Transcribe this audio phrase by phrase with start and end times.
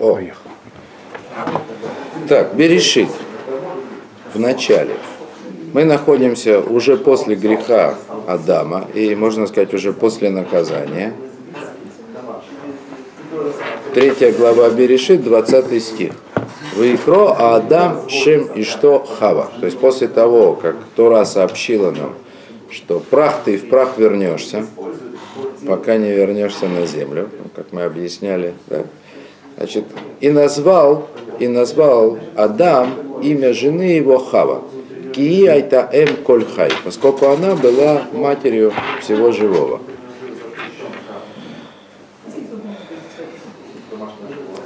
[0.00, 0.18] О.
[2.26, 3.10] Так, Берешит.
[4.32, 4.96] В начале.
[5.74, 7.96] Мы находимся уже после греха
[8.26, 11.12] Адама, и можно сказать уже после наказания.
[13.94, 16.12] Третья глава Берешит, 20 стих.
[16.76, 19.50] Ваикро Адам Шем и что Хава.
[19.60, 22.14] То есть после того, как Тора сообщила нам,
[22.70, 24.64] что прах ты в прах вернешься,
[25.66, 28.84] пока не вернешься на землю, ну, как мы объясняли, да?
[29.60, 29.84] Значит,
[30.22, 31.06] и назвал,
[31.38, 34.62] и назвал Адам имя жены его Хава.
[35.12, 39.80] Кии айта эм кольхай, поскольку она была матерью всего живого.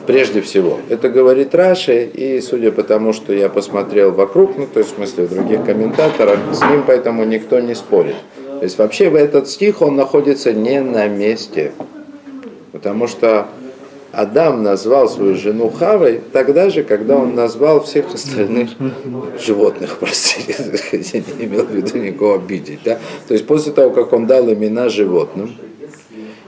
[0.06, 4.78] Прежде всего, это говорит Раши, и судя по тому, что я посмотрел вокруг, ну, то
[4.78, 8.14] есть в смысле в других комментаторах, с ним поэтому никто не спорит.
[8.60, 11.72] То есть вообще в этот стих он находится не на месте,
[12.70, 13.48] потому что
[14.16, 18.70] Адам назвал свою жену Хавой тогда же, когда он назвал всех остальных
[19.41, 22.80] животных, простите, не имел в виду никого обидеть.
[22.84, 22.98] Да?
[23.28, 25.56] То есть после того, как он дал имена животным,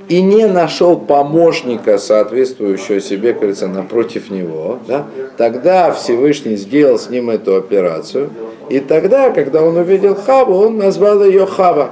[0.09, 7.29] и не нашел помощника, соответствующего себе, кажется, напротив него, да, тогда Всевышний сделал с ним
[7.31, 8.31] эту операцию.
[8.69, 11.91] И тогда, когда он увидел Хаву, он назвал ее Хава.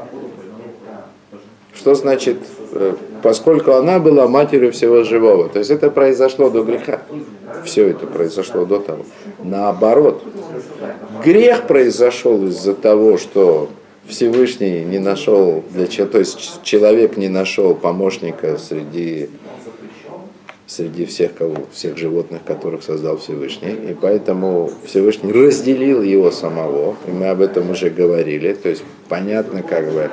[1.75, 2.39] Что значит,
[2.73, 5.49] э, поскольку она была матерью всего живого.
[5.49, 7.01] То есть это произошло до греха.
[7.65, 9.07] Все это произошло до того.
[9.43, 10.23] Наоборот,
[11.25, 13.71] грех произошел из-за того, что
[14.07, 19.31] Всевышний не нашел, для то есть человек не нашел помощника среди,
[20.67, 23.73] среди всех, кого, всех животных, которых создал Всевышний.
[23.73, 28.53] И поэтому Всевышний разделил его самого, и мы об этом уже говорили.
[28.53, 30.11] То есть понятно, как бы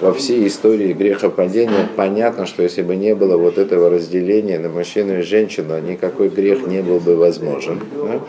[0.00, 5.18] во всей истории грехопадения понятно, что если бы не было вот этого разделения на мужчину
[5.18, 7.80] и женщину, никакой грех не был бы возможен.
[7.94, 8.20] Да?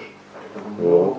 [0.79, 1.17] Вот.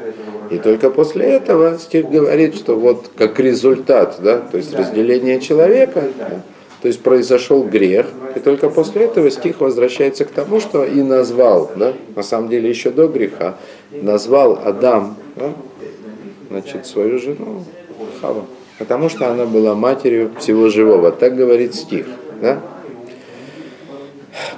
[0.50, 6.04] И только после этого стих говорит, что вот как результат, да, то есть разделение человека,
[6.18, 6.42] да,
[6.82, 11.70] то есть произошел грех, и только после этого стих возвращается к тому, что и назвал,
[11.76, 13.58] да, на самом деле еще до греха,
[13.92, 15.52] назвал Адам, да,
[16.48, 17.64] значит, свою жену
[18.20, 18.46] Хава,
[18.80, 22.06] потому что она была матерью всего живого, так говорит стих,
[22.40, 22.60] да.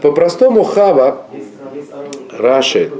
[0.00, 1.26] По-простому Хава,
[2.38, 2.92] Раши,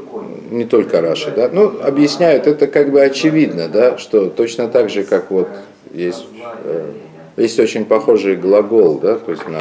[0.50, 5.05] не только Раши, да, ну, объясняют, это как бы очевидно, да, что точно так же,
[5.05, 5.47] как вот
[5.93, 6.27] есть,
[6.65, 6.91] э,
[7.37, 9.60] есть очень похожий глагол, да, то есть на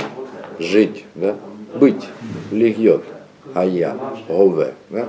[0.58, 1.36] жить, да,
[1.80, 2.04] быть,
[2.52, 3.04] легьет,
[3.54, 3.96] а я,
[4.28, 5.06] ове, да,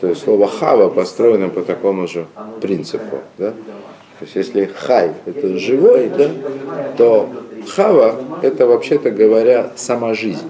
[0.00, 2.26] то есть слово хава построено по такому же
[2.60, 3.54] принципу, да,
[4.18, 6.30] то есть если хай это живой, да,
[6.96, 7.28] то
[7.68, 10.48] хава это вообще-то говоря сама жизнь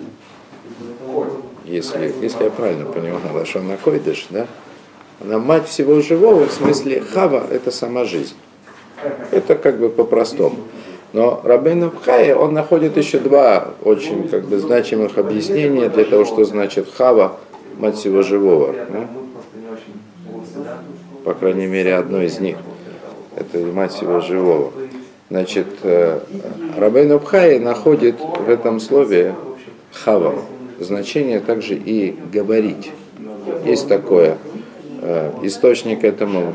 [1.74, 4.46] если, если я правильно понимаю, Лашона Койдыш, да,
[5.20, 8.34] она мать всего живого, в смысле Хава– это сама жизнь.
[9.30, 10.56] Это как бы по-простому.
[11.12, 16.44] Но Рабейн Хая, он находит еще два очень как бы значимых объяснения для того, что
[16.44, 17.36] значит Хава,
[17.78, 18.74] мать всего живого.
[18.90, 19.08] Да?
[21.24, 22.56] По крайней мере, одно из них.
[23.36, 24.72] Это мать всего живого.
[25.30, 26.20] Значит, э,
[26.76, 29.34] Рабейн Абхай находит в этом слове
[29.92, 30.34] Хава,
[30.78, 32.92] значение также и говорить.
[33.64, 34.36] Есть такое.
[35.00, 36.54] Э, источник этому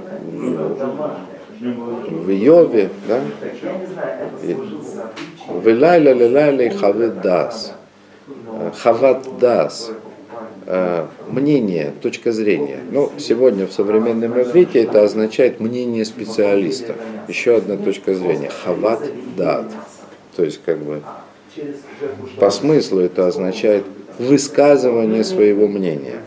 [1.59, 3.21] в Йове, да?
[5.63, 7.73] Вилайла лилайла хавет дас.
[8.47, 9.91] Э, хават дас.
[10.71, 12.81] Э, мнение, точка зрения.
[12.91, 16.93] Ну, сегодня в современном иврите это означает мнение специалиста.
[17.27, 18.51] Еще одна точка зрения.
[18.51, 19.01] Хават
[19.35, 19.65] дат.
[20.35, 21.01] То есть, как бы,
[22.39, 23.83] по смыслу это означает
[24.19, 26.19] высказывание своего мнения.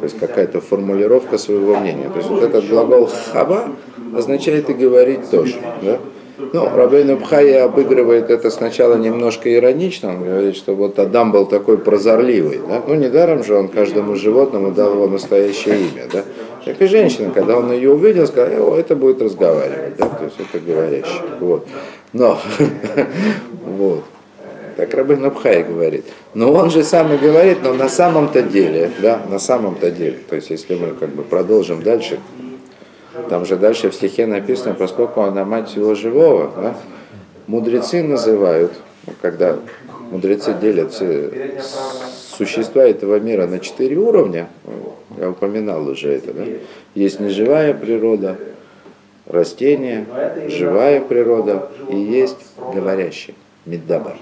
[0.00, 2.08] То есть какая-то формулировка своего мнения.
[2.08, 3.68] То есть вот этот глагол хава
[4.12, 5.54] означает и говорить тоже.
[5.82, 6.00] Да?
[6.52, 11.78] Ну, Рабейн Абхая обыгрывает это сначала немножко иронично, он говорит, что вот Адам был такой
[11.78, 12.60] прозорливый.
[12.66, 12.82] Да?
[12.86, 16.06] Ну, недаром же он каждому животному дал его настоящее имя.
[16.12, 16.24] Да?
[16.64, 20.08] Так и женщина, когда он ее увидел, сказал, о, это будет разговаривать, да?
[20.08, 21.20] то есть это говорящий.
[21.40, 21.66] Вот.
[22.12, 22.38] Но,
[23.64, 24.04] вот.
[24.76, 26.06] Так Рабын Абхай говорит.
[26.32, 30.18] Но он же сам и говорит, но на самом-то деле, да, на самом-то деле.
[30.28, 32.18] То есть, если мы как бы продолжим дальше,
[33.28, 36.74] там же дальше в стихе написано, поскольку она мать всего живого, да,
[37.46, 38.72] мудрецы называют,
[39.06, 39.58] ну, когда
[40.10, 41.60] мудрецы делят все
[42.36, 44.48] существа этого мира на четыре уровня,
[45.18, 46.44] я упоминал уже это, да,
[46.94, 48.36] есть неживая природа,
[49.26, 50.06] растения,
[50.48, 52.38] живая природа и есть
[52.74, 53.34] говорящий,
[53.66, 54.16] меддабар.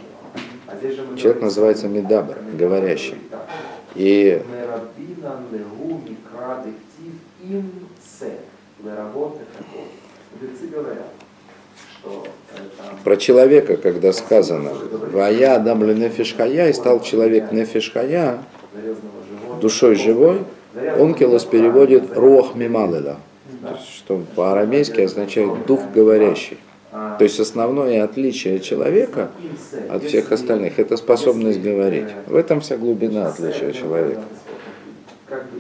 [1.17, 3.17] Человек называется медабр, говорящий.
[3.95, 4.43] И
[8.89, 9.85] Леработы такой.
[10.33, 11.13] Мудрецы говорят,
[11.93, 12.25] что
[12.55, 14.71] э, там про человека, когда сказано
[15.13, 18.39] «Вая адам нефишхая» и стал человек нефишхая,
[19.61, 20.45] душой живой,
[20.75, 23.17] Онкелос переводит «руах мималеда»,
[23.87, 26.59] что по-арамейски означает «дух говорящий».
[26.91, 29.31] То есть основное отличие человека
[29.91, 32.09] от всех остальных– это способность говорить.
[32.27, 34.23] В этом вся глубина отличия человека.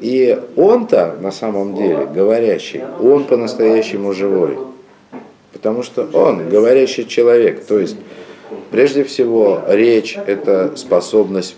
[0.00, 4.58] И он-то на самом деле говорящий, он по-настоящему живой.
[5.52, 7.64] Потому что он говорящий человек.
[7.64, 7.96] То есть
[8.70, 11.56] прежде всего речь– это способность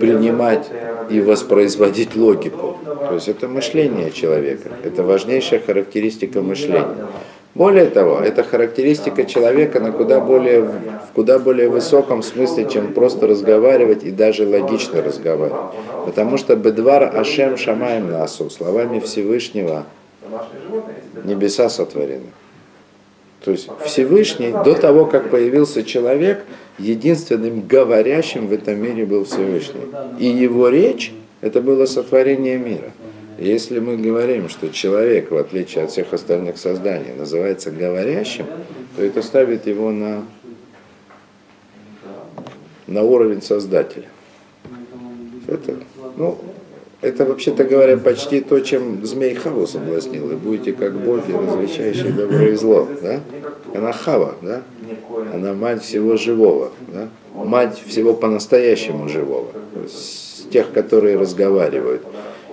[0.00, 0.66] принимать
[1.10, 2.78] и воспроизводить логику.
[2.84, 4.70] То есть это мышление человека.
[4.82, 7.06] Это важнейшая характеристика мышления.
[7.54, 10.74] Более того, это характеристика человека на куда более, в
[11.14, 15.72] куда более высоком смысле, чем просто разговаривать и даже логично разговаривать.
[16.04, 19.86] Потому что Бедвар Ашем Шамаем Насу, словами Всевышнего,
[21.22, 22.32] небеса сотворены.
[23.44, 26.44] То есть Всевышний, до того, как появился человек,
[26.78, 29.82] единственным говорящим в этом мире был Всевышний.
[30.18, 32.90] И его речь– это было сотворение мира.
[33.38, 38.46] Если мы говорим, что человек, в отличие от всех остальных созданий, называется говорящим,
[38.96, 40.24] то это ставит его на,
[42.86, 44.08] на уровень создателя.
[45.46, 45.76] Это,
[46.16, 46.38] ну,
[47.00, 50.30] это, вообще-то говоря, почти то, чем змей Хаву соблазнил.
[50.30, 52.88] И будете как боги, различающие добро и зло.
[53.02, 53.20] Да?
[53.74, 54.62] Она Хава, да?
[55.32, 57.08] Она мать всего живого, да?
[57.34, 59.48] мать всего по-настоящему живого,
[59.88, 62.02] с тех, которые разговаривают.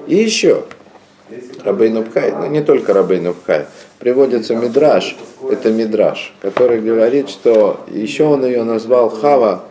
[0.07, 0.65] И еще,
[1.63, 3.67] Рабейну Пхай, ну не только Рабейну Пхай,
[3.99, 5.15] приводится Мидраш,
[5.49, 9.65] это Мидраш, который говорит, что еще он ее назвал Хава,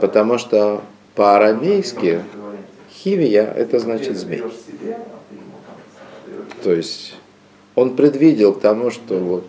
[0.00, 0.82] потому что
[1.14, 2.22] по-арамейски
[2.90, 4.42] Хивия это значит змей.
[6.62, 7.14] То есть
[7.74, 9.44] он предвидел к тому, что вот,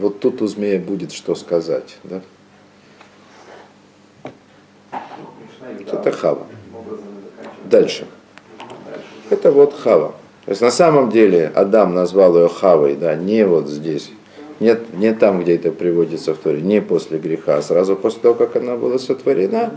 [0.00, 1.98] вот тут у змея будет что сказать.
[2.04, 2.20] Да?
[5.92, 6.46] Это Хава.
[7.64, 8.06] Дальше.
[9.30, 10.14] Это вот Хава.
[10.44, 14.10] То есть на самом деле Адам назвал ее Хавой, да, не вот здесь,
[14.58, 18.34] нет, не там, где это приводится в Торе, не после греха, а сразу после того,
[18.34, 19.72] как она была сотворена,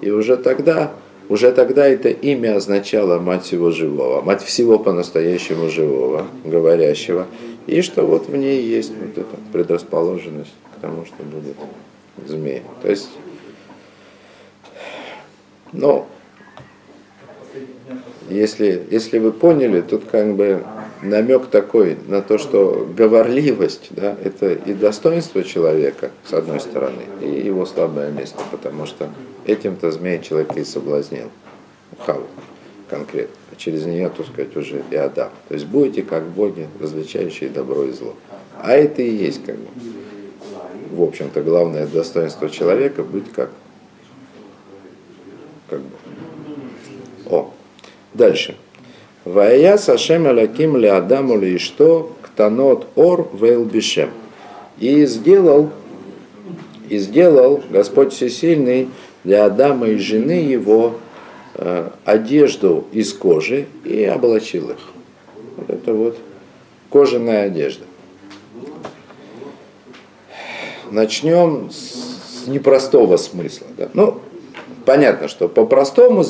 [0.00, 0.92] и уже тогда,
[1.28, 7.26] уже тогда это имя означало мать всего живого, мать всего по-настоящему живого, говорящего,
[7.68, 11.56] и что вот в ней есть вот эта предрасположенность к тому, что будет
[12.26, 12.62] змей.
[12.82, 13.10] То есть,
[15.72, 16.06] ну,
[18.28, 20.64] если, если вы поняли, тут как бы
[21.02, 27.28] намек такой на то, что говорливость, да, это и достоинство человека, с одной стороны, и
[27.28, 29.08] его слабое место, потому что
[29.44, 31.30] этим-то змей человека и соблазнил,
[32.04, 32.26] Хаву
[32.88, 35.30] конкретно, а через нее, так сказать, уже и Адам.
[35.48, 38.14] То есть будете как боги, различающие добро и зло.
[38.60, 39.68] А это и есть как бы,
[40.92, 43.50] в общем-то, главное достоинство человека, быть как,
[45.68, 45.90] как бы.
[48.14, 48.56] Дальше.
[49.24, 54.10] Вая Сашем Алаким ли Адаму ли что ктанот ор вейл бишем.
[54.78, 55.70] И сделал,
[56.88, 58.88] и сделал Господь Всесильный
[59.24, 60.94] для Адама и жены его
[61.54, 64.78] э, одежду из кожи и облачил их.
[65.56, 66.18] Вот это вот
[66.90, 67.84] кожаная одежда.
[70.90, 73.66] Начнем с непростого смысла.
[73.76, 73.90] Да?
[73.92, 74.20] Ну,
[74.88, 76.24] понятно, что по-простому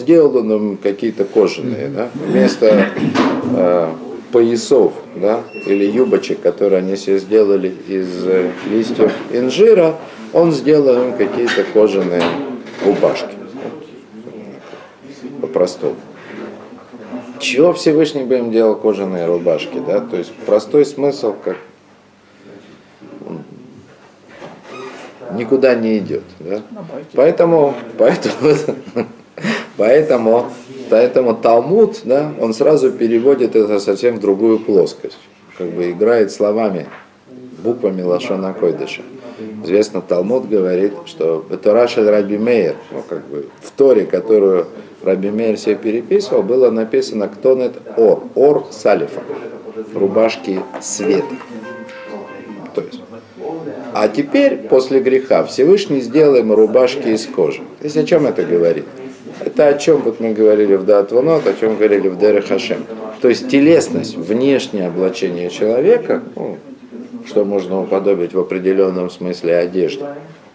[0.50, 2.88] им какие-то кожаные, да, вместо
[3.54, 3.88] э,
[4.32, 9.94] поясов, да, или юбочек, которые они себе сделали из э, листьев инжира,
[10.32, 12.24] он сделал им какие-то кожаные
[12.84, 13.36] рубашки.
[15.40, 15.94] По-простому.
[17.38, 20.00] Чего Всевышний бы им делал кожаные рубашки, да?
[20.00, 21.58] То есть простой смысл, как
[25.38, 26.24] никуда не идет.
[26.40, 26.62] Да?
[27.14, 28.54] Поэтому, поэтому,
[29.76, 30.46] поэтому,
[30.90, 35.18] поэтому Талмуд, да, он сразу переводит это совсем в другую плоскость.
[35.56, 36.86] Как бы играет словами,
[37.62, 39.02] буквами Лашона Койдыша.
[39.64, 44.66] Известно, Талмуд говорит, что это Раша Раби Мейер, ну, как бы в Торе, которую
[45.02, 49.22] Раби Мейер себе переписывал, было написано «Ктонет Ор», Ор Салифа,
[49.94, 51.34] рубашки света.
[54.00, 57.62] А теперь, после греха, Всевышний сделал ему рубашки из кожи.
[57.80, 58.84] То есть о чем это говорит?
[59.44, 62.86] Это о чем вот мы говорили в Даатванот, о чем говорили в Дере Хашем.
[63.20, 66.58] То есть телесность, внешнее облачение человека, ну,
[67.26, 70.04] что можно уподобить в определенном смысле одежде.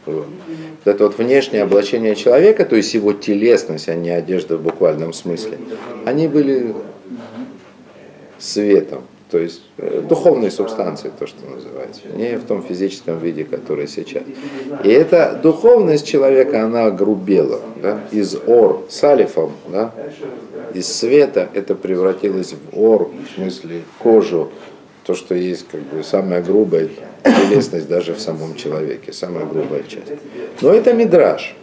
[0.05, 0.25] Вот
[0.85, 5.57] это вот внешнее облачение человека, то есть его телесность, а не одежда в буквальном смысле,
[6.05, 6.73] они были
[8.39, 9.01] светом,
[9.33, 14.21] то есть э, духовной субстанцией, то, что называется, не в том физическом виде, который сейчас.
[14.83, 17.99] И эта духовность человека, она грубела, да?
[18.11, 19.91] из ор с алифом, да?
[20.75, 24.51] из света это превратилось в ор, в смысле кожу,
[25.03, 26.89] то, что есть как бы самая грубая
[27.23, 30.11] телесность даже в самом человеке, самая грубая часть.
[30.61, 31.55] Но это мидраж.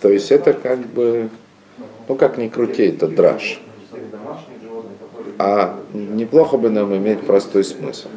[0.00, 1.28] То есть это как бы,
[2.08, 3.60] ну как ни крути, это драж.
[5.42, 8.08] А неплохо бы нам иметь простой смысл.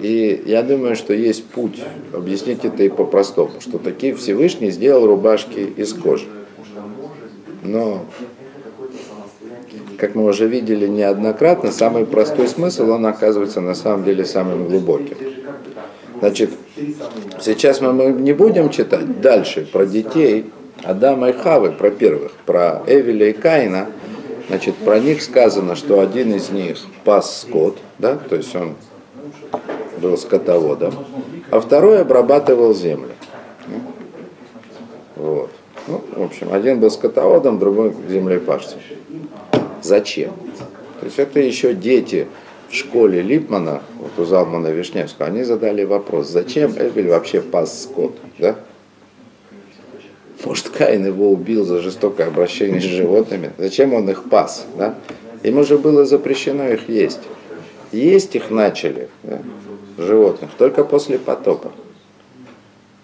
[0.00, 1.80] И я думаю, что есть путь
[2.12, 6.26] объяснить это и по-простому, что такие Всевышний сделал рубашки из кожи.
[7.62, 8.04] Но
[9.96, 15.16] как мы уже видели неоднократно, самый простой смысл, он оказывается на самом деле самым глубоким.
[16.18, 16.50] Значит,
[17.40, 20.46] сейчас мы не будем читать дальше про детей
[20.82, 23.86] Адама и Хавы, про первых, про Эвеля и Каина.
[24.48, 28.76] Значит, про них сказано, что один из них пас скот, да, то есть он
[30.00, 30.94] был скотоводом,
[31.50, 33.10] а второй обрабатывал землю.
[35.16, 35.50] Вот.
[35.88, 38.78] Ну, в общем, один был скотоводом, другой землепашцем.
[39.82, 40.32] Зачем?
[41.00, 42.28] То есть это еще дети
[42.68, 48.16] в школе Липмана, вот у Залмана Вишневского, они задали вопрос, зачем Эвель вообще пас скот?
[48.38, 48.56] Да?
[50.46, 53.50] Может, Каин его убил за жестокое обращение с животными?
[53.58, 54.64] Зачем он их пас?
[54.78, 54.94] Да?
[55.42, 57.18] Ему же было запрещено их есть.
[57.90, 59.40] Есть их начали, да,
[59.98, 61.72] животных, только после потопа.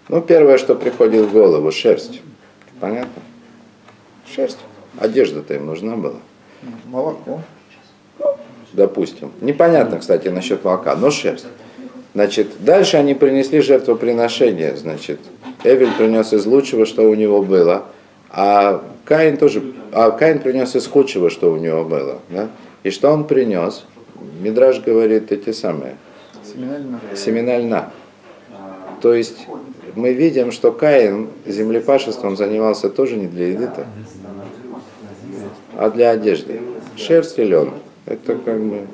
[0.07, 2.21] Ну, первое, что приходит в голову, шерсть.
[2.79, 3.21] Понятно?
[4.33, 4.59] Шерсть.
[4.97, 6.19] Одежда-то им нужна была.
[6.85, 7.41] Молоко.
[8.71, 9.33] Допустим.
[9.41, 11.47] Непонятно, кстати, насчет молока, но шерсть.
[12.13, 14.75] Значит, дальше они принесли жертвоприношение.
[14.77, 15.19] Значит,
[15.63, 17.85] Эвель принес из лучшего, что у него было,
[18.29, 22.19] а Каин тоже, а Каин принес из худшего, что у него было.
[22.29, 22.49] Да?
[22.83, 23.85] И что он принес?
[24.41, 25.95] Мидраж говорит эти самые.
[26.43, 26.99] Семена льна.
[27.15, 27.91] Семена льна.
[29.01, 29.47] То есть
[29.95, 33.85] мы видим, что Каин землепашеством занимался тоже не для еды-то,
[35.77, 36.61] а для одежды.
[36.95, 37.71] Шерсть и лен.
[38.05, 38.87] Это как бы...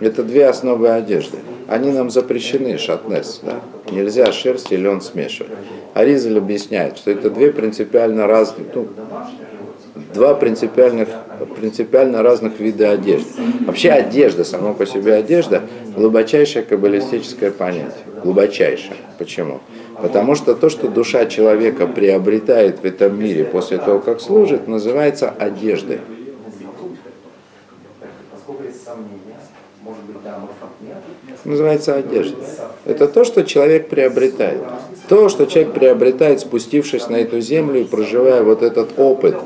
[0.00, 1.38] Это две основы одежды.
[1.68, 3.40] Они нам запрещены, шатнес.
[3.42, 3.60] Да?
[3.90, 5.52] Нельзя шерсть и лен смешивать.
[5.94, 8.88] Аризаль объясняет, что это две принципиально разных, ну,
[10.14, 11.08] два принципиальных,
[11.58, 13.30] принципиально разных вида одежды.
[13.66, 15.62] Вообще одежда, сама по себе одежда,
[15.94, 18.04] глубочайшее каббалистическое понятие.
[18.22, 18.96] Глубочайшее.
[19.18, 19.60] Почему?
[20.00, 25.30] Потому что то, что душа человека приобретает в этом мире после того, как служит, называется
[25.30, 26.00] одеждой.
[31.46, 32.36] Называется одежда.
[32.84, 34.62] Это то, что человек приобретает.
[35.08, 39.36] То, что человек приобретает, спустившись на эту землю и проживая вот этот опыт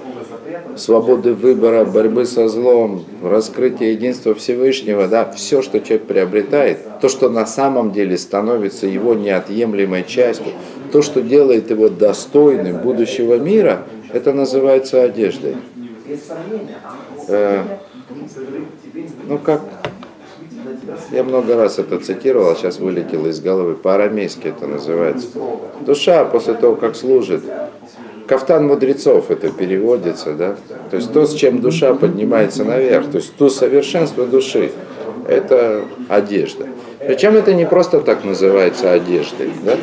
[0.77, 7.29] свободы выбора, борьбы со злом, раскрытия единства Всевышнего, да, все, что человек приобретает, то, что
[7.29, 10.53] на самом деле становится его неотъемлемой частью,
[10.93, 13.83] то, что делает его достойным будущего мира,
[14.15, 15.57] это называется одеждой.
[17.29, 17.63] Э,
[19.29, 19.61] ну как,
[21.13, 25.29] я много раз это цитировал, а сейчас вылетело из головы, по-арамейски это называется.
[25.81, 27.43] Душа после того, как служит,
[28.27, 30.57] Кафтан мудрецов это переводится, да?
[30.91, 34.71] То есть то, с чем душа поднимается наверх, то есть то совершенство души,
[35.27, 36.67] это одежда.
[37.01, 39.77] Причем это не просто так называется одеждой, да?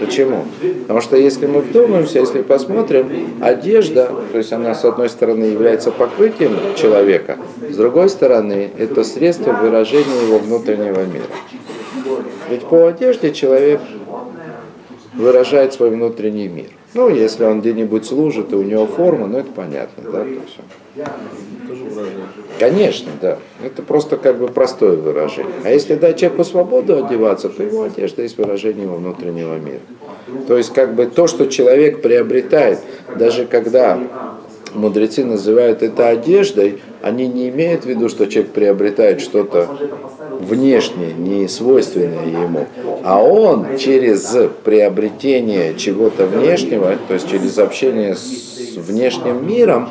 [0.00, 0.44] Почему?
[0.82, 5.90] Потому что если мы вдумаемся, если посмотрим, одежда, то есть она с одной стороны является
[5.90, 7.38] покрытием человека,
[7.68, 11.26] с другой стороны это средство выражения его внутреннего мира.
[12.50, 13.80] Ведь по одежде человек
[15.14, 16.70] выражает свой внутренний мир.
[16.94, 21.04] Ну, если он где-нибудь служит, и у него форма, ну это понятно, да, то все.
[22.58, 23.38] Конечно, да.
[23.64, 25.52] Это просто как бы простое выражение.
[25.64, 29.80] А если дать человеку свободу одеваться, то его одежда есть выражение его внутреннего мира.
[30.46, 32.80] То есть как бы то, что человек приобретает,
[33.16, 33.98] даже когда
[34.74, 39.68] мудрецы называют это одеждой, они не имеют в виду, что человек приобретает что-то
[40.40, 42.66] внешнее, не свойственное ему,
[43.02, 49.90] а он через приобретение чего-то внешнего, то есть через общение с внешним миром,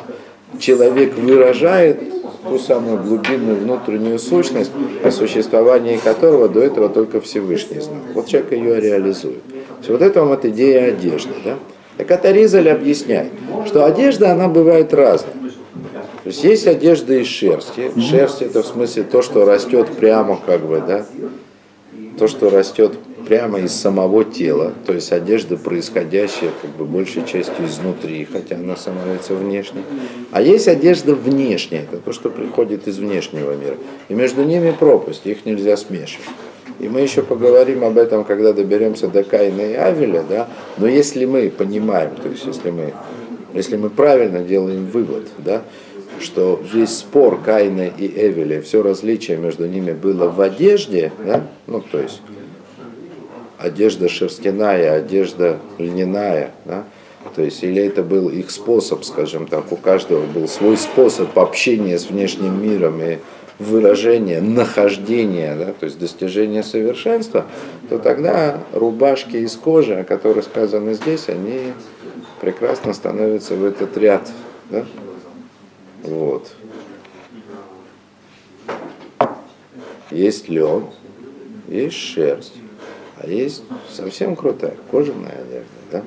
[0.58, 2.00] человек выражает
[2.48, 4.70] ту самую глубинную внутреннюю сущность,
[5.04, 8.00] о существовании которого до этого только Всевышний знал.
[8.14, 9.42] Вот человек ее реализует.
[9.88, 11.30] Вот это вам эта идея одежды.
[11.44, 11.56] Да?
[11.96, 13.32] Так это Ризаль объясняет,
[13.66, 15.34] что одежда, она бывает разная.
[16.24, 17.90] То есть есть одежда из шерсти.
[18.00, 21.06] Шерсть это в смысле то, что растет прямо как бы, да,
[22.18, 22.98] то, что растет
[23.28, 28.74] прямо из самого тела, то есть одежда, происходящая как бы большей частью изнутри, хотя она
[28.74, 29.82] становится внешней.
[30.32, 33.76] А есть одежда внешняя, это то, что приходит из внешнего мира.
[34.08, 36.26] И между ними пропасть, их нельзя смешивать.
[36.80, 40.48] И мы еще поговорим об этом, когда доберемся до Каина и Авеля, да.
[40.78, 42.94] Но если мы понимаем, то есть если мы,
[43.52, 45.62] если мы правильно делаем вывод, да,
[46.20, 51.80] что весь спор Каина и Эвеля, все различие между ними было в одежде, да, ну
[51.80, 52.22] то есть
[53.58, 56.84] одежда шерстяная, одежда льняная, да,
[57.34, 61.98] то есть или это был их способ, скажем так, у каждого был свой способ общения
[61.98, 63.18] с внешним миром и
[63.58, 67.46] выражения, нахождения, да, то есть достижения совершенства,
[67.88, 71.72] то тогда рубашки из кожи, о которых сказано здесь, они
[72.40, 74.30] прекрасно становятся в этот ряд.
[74.70, 74.84] Да?
[76.04, 76.52] Вот.
[80.10, 80.84] Есть лен,
[81.66, 82.54] есть шерсть,
[83.20, 86.02] а есть совсем крутая кожаная одежда, да?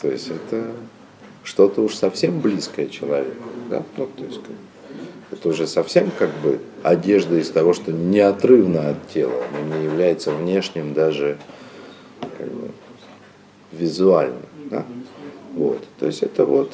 [0.00, 0.66] То есть это
[1.42, 3.82] что-то уж совсем близкое человеку, да?
[3.96, 4.40] Ну, то есть
[5.30, 10.32] это уже совсем как бы одежда из того, что неотрывно от тела, но не является
[10.32, 11.38] внешним даже
[12.20, 12.70] как бы,
[13.72, 14.84] визуально, да?
[15.54, 15.84] Вот.
[15.98, 16.72] То есть это вот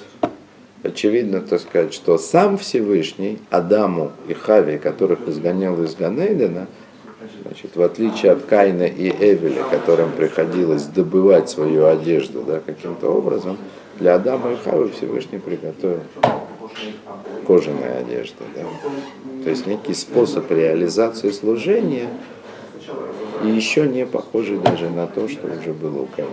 [0.82, 6.66] очевидно, так сказать, что сам Всевышний Адаму и Хаве, которых изгонял из Ганейдена,
[7.42, 13.56] значит, в отличие от Каина и Эвеля, которым приходилось добывать свою одежду да, каким-то образом,
[13.98, 16.00] для Адама и Хавы Всевышний приготовил
[17.46, 18.44] кожаные одежды.
[18.54, 18.62] Да.
[19.44, 22.08] То есть некий способ реализации служения,
[23.44, 26.30] и еще не похожий даже на то, что уже было у Каина.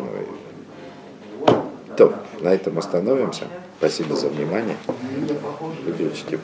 [1.98, 3.46] То, на этом остановимся.
[3.80, 4.76] Спасибо за внимание.